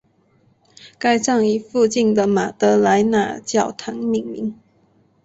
[0.97, 4.57] 该站以附近的马德莱娜教堂命名。